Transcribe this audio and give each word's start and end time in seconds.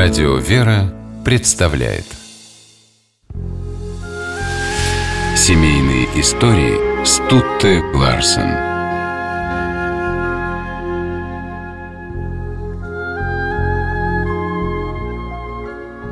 Радио 0.00 0.36
«Вера» 0.36 0.94
представляет. 1.24 2.04
Семейные 5.34 6.04
истории 6.20 7.04
Стутте 7.04 7.82
Ларсен. 7.92 8.48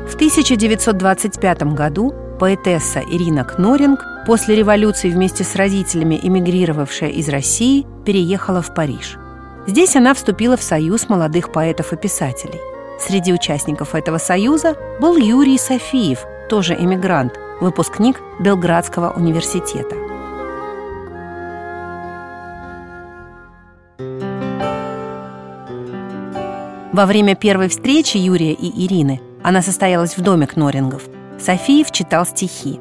В 0.05 0.15
1925 0.15 1.63
году 1.73 2.13
поэтесса 2.41 3.01
Ирина 3.09 3.45
Кноринг 3.45 4.05
после 4.25 4.57
революции 4.57 5.09
вместе 5.09 5.45
с 5.45 5.55
родителями, 5.55 6.19
эмигрировавшая 6.21 7.11
из 7.11 7.29
России, 7.29 7.87
переехала 8.05 8.61
в 8.61 8.73
Париж. 8.73 9.15
Здесь 9.65 9.95
она 9.95 10.13
вступила 10.13 10.57
в 10.57 10.61
союз 10.61 11.07
молодых 11.07 11.53
поэтов 11.53 11.93
и 11.93 11.95
писателей– 11.95 12.59
Среди 12.99 13.33
участников 13.33 13.93
этого 13.95 14.17
союза 14.17 14.75
был 14.99 15.17
Юрий 15.17 15.57
Софиев, 15.57 16.25
тоже 16.49 16.73
эмигрант, 16.73 17.39
выпускник 17.61 18.19
Белградского 18.39 19.11
университета. 19.11 19.95
Во 26.91 27.05
время 27.05 27.35
первой 27.35 27.69
встречи 27.69 28.17
Юрия 28.17 28.53
и 28.53 28.85
Ирины 28.85 29.21
она 29.43 29.61
состоялась 29.61 30.17
в 30.17 30.21
доме 30.21 30.47
Кнорингов. 30.47 31.03
Софиев 31.39 31.91
читал 31.91 32.25
стихи. 32.25 32.79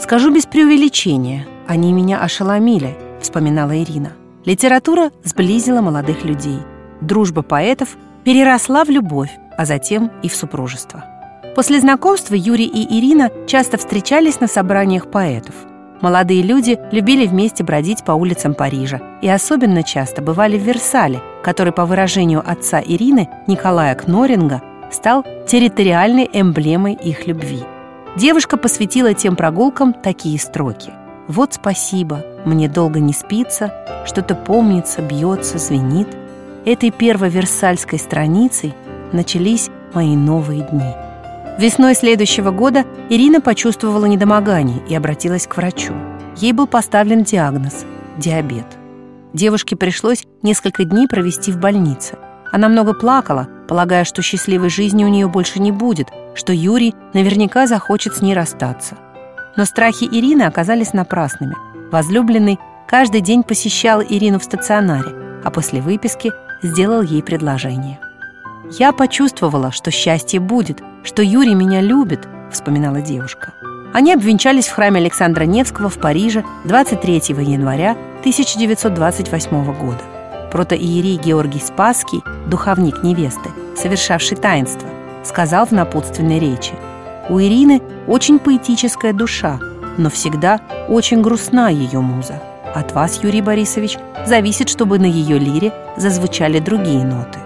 «Скажу 0.00 0.32
без 0.32 0.46
преувеличения, 0.46 1.46
они 1.66 1.92
меня 1.92 2.20
ошеломили»,— 2.20 2.96
вспоминала 3.20 3.76
Ирина. 3.76 4.12
Литература 4.46 5.10
сблизила 5.22 5.82
молодых 5.82 6.24
людей. 6.24 6.60
Дружба 7.02 7.42
поэтов 7.42 7.98
переросла 8.24 8.84
в 8.84 8.88
любовь, 8.88 9.30
а 9.58 9.66
затем 9.66 10.10
и 10.22 10.28
в 10.28 10.34
супружество. 10.34 11.04
После 11.54 11.80
знакомства 11.80 12.34
Юрий 12.34 12.66
и 12.66 12.98
Ирина 12.98 13.30
часто 13.46 13.76
встречались 13.76 14.40
на 14.40 14.46
собраниях 14.46 15.10
поэтов. 15.10 15.54
Молодые 16.00 16.42
люди 16.42 16.78
любили 16.92 17.26
вместе 17.26 17.64
бродить 17.64 18.04
по 18.04 18.12
улицам 18.12 18.54
Парижа 18.54 19.00
и 19.20 19.28
особенно 19.28 19.82
часто 19.82 20.22
бывали 20.22 20.56
в 20.56 20.62
Версале, 20.62 21.20
который, 21.42 21.72
по 21.72 21.84
выражению 21.84 22.48
отца 22.48 22.80
Ирины, 22.80 23.28
Николая 23.48 23.96
Кноринга, 23.96 24.62
стал 24.92 25.24
территориальной 25.48 26.30
эмблемой 26.32 26.94
их 26.94 27.26
любви. 27.26 27.64
Девушка 28.16 28.56
посвятила 28.56 29.12
тем 29.12 29.34
прогулкам 29.34 29.92
такие 29.92 30.38
строки. 30.38 30.92
«Вот 31.26 31.54
спасибо, 31.54 32.24
мне 32.44 32.68
долго 32.68 33.00
не 33.00 33.12
спится, 33.12 33.74
что-то 34.06 34.36
помнится, 34.36 35.02
бьется, 35.02 35.58
звенит. 35.58 36.08
Этой 36.64 36.90
первой 36.90 37.28
версальской 37.28 37.98
страницей 37.98 38.74
начались 39.12 39.70
мои 39.94 40.16
новые 40.16 40.62
дни. 40.62 40.94
Весной 41.58 41.94
следующего 41.94 42.50
года 42.50 42.84
Ирина 43.10 43.40
почувствовала 43.40 44.06
недомогание 44.06 44.80
и 44.88 44.94
обратилась 44.94 45.46
к 45.46 45.56
врачу. 45.56 45.92
Ей 46.36 46.52
был 46.52 46.68
поставлен 46.68 47.24
диагноз– 47.24 47.84
диабет. 48.16 48.66
Девушке 49.34 49.74
пришлось 49.74 50.24
несколько 50.42 50.84
дней 50.84 51.08
провести 51.08 51.50
в 51.50 51.58
больнице. 51.58 52.16
Она 52.52 52.68
много 52.68 52.94
плакала, 52.94 53.48
полагая, 53.66 54.04
что 54.04 54.22
счастливой 54.22 54.70
жизни 54.70 55.04
у 55.04 55.08
нее 55.08 55.26
больше 55.26 55.58
не 55.58 55.72
будет, 55.72 56.08
что 56.34 56.52
Юрий 56.52 56.94
наверняка 57.12 57.66
захочет 57.66 58.14
с 58.14 58.22
ней 58.22 58.34
расстаться. 58.34 58.96
Но 59.56 59.64
страхи 59.64 60.04
Ирины 60.04 60.42
оказались 60.42 60.92
напрасными. 60.92 61.56
Возлюбленный 61.90 62.58
каждый 62.86 63.20
день 63.20 63.42
посещал 63.42 64.00
Ирину 64.00 64.38
в 64.38 64.44
стационаре, 64.44 65.10
а 65.44 65.50
после 65.50 65.80
выписки 65.80 66.32
сделал 66.62 67.02
ей 67.02 67.22
предложение– 67.22 67.98
«Я 68.70 68.92
почувствовала, 68.92 69.72
что 69.72 69.90
счастье 69.90 70.40
будет, 70.40 70.82
что 71.02 71.22
Юрий 71.22 71.54
меня 71.54 71.80
любит»,— 71.80 72.28
вспоминала 72.52 73.00
девушка. 73.00 73.54
Они 73.94 74.12
обвенчались 74.12 74.68
в 74.68 74.74
храме 74.74 75.00
Александра 75.00 75.44
Невского 75.44 75.88
в 75.88 75.98
Париже 75.98 76.44
23 76.64 77.14
января 77.42 77.92
1928 78.20 79.64
года. 79.72 80.02
Протоиерей 80.52 81.16
Георгий 81.16 81.60
Спасский, 81.60 82.22
духовник 82.46 83.02
невесты, 83.02 83.48
совершавший 83.74 84.36
таинство, 84.36 84.88
сказал 85.24 85.66
в 85.66 85.72
напутственной 85.72 86.38
речи 86.38 86.72
«У 87.30 87.40
Ирины 87.40 87.80
очень 88.06 88.38
поэтическая 88.38 89.14
душа, 89.14 89.58
но 89.96 90.10
всегда 90.10 90.60
очень 90.88 91.22
грустна 91.22 91.70
ее 91.70 92.00
муза. 92.00 92.42
От 92.74 92.92
вас, 92.92 93.22
Юрий 93.22 93.42
Борисович, 93.42 93.96
зависит, 94.26 94.68
чтобы 94.68 94.98
на 94.98 95.06
ее 95.06 95.38
лире 95.38 95.72
зазвучали 95.96 96.58
другие 96.58 97.04
ноты. 97.04 97.38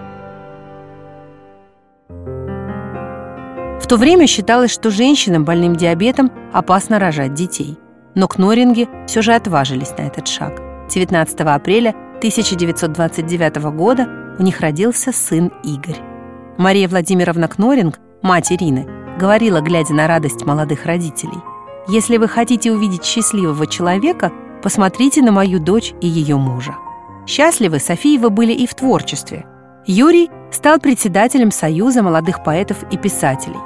То 3.93 3.97
время 3.97 4.25
считалось, 4.25 4.71
что 4.71 4.89
женщинам 4.89 5.45
больным 5.45 5.75
диабетом 5.75 6.31
опасно 6.51 6.97
рожать 6.97 7.35
детей. 7.35 7.77
Но 8.15 8.27
кноринги 8.27 8.89
все 9.05 9.21
же 9.21 9.35
отважились 9.35 9.91
на 9.95 10.07
этот 10.07 10.27
шаг. 10.27 10.59
19 10.89 11.39
апреля 11.41 11.91
1929 12.17 13.55
года 13.75 14.07
у 14.39 14.41
них 14.41 14.61
родился 14.61 15.11
сын 15.11 15.51
Игорь. 15.63 16.01
Мария 16.57 16.87
Владимировна 16.87 17.47
Кноринг, 17.47 17.99
мать 18.23 18.51
Ирины, 18.51 18.87
говорила, 19.19 19.61
глядя 19.61 19.93
на 19.93 20.07
радость 20.07 20.43
молодых 20.43 20.87
родителей, 20.87 21.37
«Если 21.87 22.17
вы 22.17 22.27
хотите 22.27 22.71
увидеть 22.71 23.05
счастливого 23.05 23.67
человека, 23.67 24.31
посмотрите 24.63 25.21
на 25.21 25.31
мою 25.31 25.59
дочь 25.59 25.93
и 26.01 26.07
ее 26.07 26.37
мужа». 26.37 26.73
Счастливы 27.27 27.77
Софиевы 27.77 28.31
были 28.31 28.53
и 28.53 28.65
в 28.65 28.73
творчестве. 28.73 29.45
Юрий 29.85 30.31
стал 30.51 30.79
председателем 30.79 31.51
Союза 31.51 32.01
молодых 32.01 32.43
поэтов 32.43 32.77
и 32.89 32.97
писателей. 32.97 33.59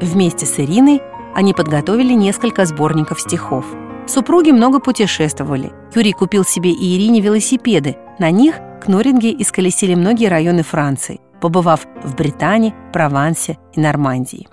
Вместе 0.00 0.46
с 0.46 0.58
Ириной 0.58 1.02
они 1.34 1.54
подготовили 1.54 2.12
несколько 2.12 2.64
сборников 2.66 3.20
стихов. 3.20 3.64
Супруги 4.06 4.50
много 4.50 4.80
путешествовали. 4.80 5.72
Юрий 5.94 6.12
купил 6.12 6.44
себе 6.44 6.70
и 6.70 6.96
Ирине 6.96 7.20
велосипеды. 7.20 7.96
На 8.18 8.30
них 8.30 8.56
кноринги 8.82 9.34
исколесили 9.38 9.94
многие 9.94 10.26
районы 10.26 10.62
Франции, 10.62 11.20
побывав 11.40 11.86
в 12.02 12.16
Британии, 12.16 12.74
Провансе 12.92 13.58
и 13.74 13.80
Нормандии. 13.80 14.48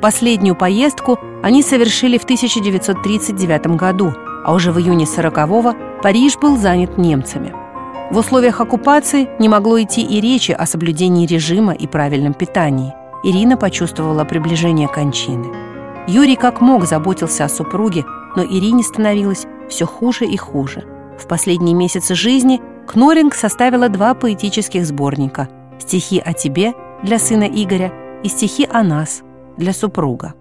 Последнюю 0.00 0.54
поездку 0.54 1.18
они 1.42 1.62
совершили 1.62 2.18
в 2.18 2.24
1939 2.24 3.66
году, 3.76 4.14
а 4.44 4.54
уже 4.54 4.70
в 4.70 4.78
июне 4.78 5.04
40-го 5.04 5.74
Париж 6.02 6.36
был 6.36 6.56
занят 6.56 6.98
немцами. 6.98 7.52
В 8.12 8.18
условиях 8.18 8.60
оккупации 8.60 9.28
не 9.40 9.48
могло 9.48 9.82
идти 9.82 10.02
и 10.02 10.20
речи 10.20 10.52
о 10.52 10.66
соблюдении 10.66 11.26
режима 11.26 11.72
и 11.72 11.86
правильном 11.88 12.34
питании– 12.34 12.94
Ирина 13.26 13.56
почувствовала 13.56 14.22
приближение 14.22 14.86
кончины. 14.86 15.46
Юрий 16.06 16.36
как 16.36 16.60
мог 16.60 16.86
заботился 16.86 17.44
о 17.44 17.48
супруге, 17.48 18.04
но 18.36 18.44
Ирине 18.44 18.84
становилось 18.84 19.46
все 19.68 19.84
хуже 19.84 20.26
и 20.26 20.36
хуже. 20.36 20.84
В 21.18 21.26
последние 21.26 21.74
месяцы 21.74 22.14
жизни 22.14 22.60
Кноринг 22.86 23.34
составила 23.34 23.88
два 23.88 24.14
поэтических 24.14 24.86
сборника 24.86 25.48
«Стихи 25.80 26.22
о 26.24 26.34
тебе» 26.34 26.74
для 27.02 27.18
сына 27.18 27.42
Игоря 27.42 27.92
и 28.22 28.28
«Стихи 28.28 28.64
о 28.72 28.84
нас» 28.84 29.22
для 29.56 29.72
супруга. 29.72 30.34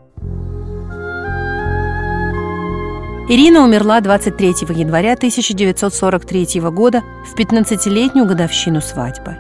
Ирина 3.28 3.64
умерла 3.64 4.00
23 4.00 4.50
января 4.76 5.14
1943 5.14 6.62
года 6.70 7.02
в 7.26 7.36
15-летнюю 7.36 8.28
годовщину 8.28 8.80
свадьбы. 8.80 9.38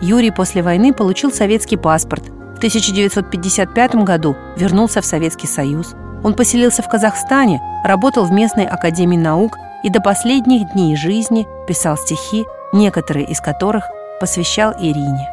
Юрий 0.00 0.30
после 0.30 0.62
войны 0.62 0.92
получил 0.92 1.32
советский 1.32 1.76
паспорт 1.76 2.30
1955 2.64 3.94
году 3.96 4.36
вернулся 4.56 5.02
в 5.02 5.04
Советский 5.04 5.46
Союз. 5.46 5.94
Он 6.22 6.32
поселился 6.32 6.80
в 6.80 6.88
Казахстане, 6.88 7.60
работал 7.84 8.24
в 8.24 8.32
местной 8.32 8.64
академии 8.64 9.18
наук 9.18 9.58
и 9.82 9.90
до 9.90 10.00
последних 10.00 10.72
дней 10.72 10.96
жизни 10.96 11.46
писал 11.68 11.98
стихи, 11.98 12.46
некоторые 12.72 13.26
из 13.26 13.42
которых 13.42 13.84
посвящал 14.18 14.72
Ирине. 14.80 15.30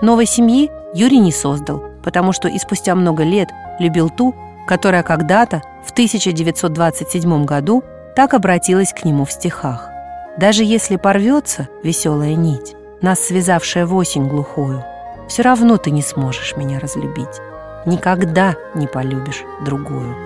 Новой 0.00 0.26
семьи 0.26 0.70
Юрий 0.94 1.18
не 1.18 1.32
создал, 1.32 1.82
потому 2.04 2.30
что 2.30 2.46
и 2.46 2.56
спустя 2.60 2.94
много 2.94 3.24
лет 3.24 3.48
любил 3.80 4.08
ту, 4.08 4.32
которая 4.68 5.02
когда-то, 5.02 5.62
в 5.84 5.90
1927 5.90 7.44
году, 7.46 7.82
так 8.14 8.32
обратилась 8.32 8.92
к 8.92 9.04
нему 9.04 9.24
в 9.24 9.32
стихах. 9.32 9.90
«Даже 10.36 10.62
если 10.62 10.94
порвется 10.94 11.66
веселая 11.82 12.36
нить, 12.36 12.76
нас 13.02 13.18
связавшая 13.18 13.86
в 13.86 13.94
осень 13.96 14.28
глухую, 14.28 14.84
все 15.30 15.42
равно 15.42 15.76
ты 15.76 15.92
не 15.92 16.02
сможешь 16.02 16.56
меня 16.56 16.80
разлюбить. 16.80 17.40
Никогда 17.86 18.56
не 18.74 18.88
полюбишь 18.88 19.44
другую. 19.64 20.16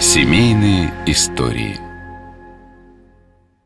Семейные 0.00 0.94
истории– 1.06 1.80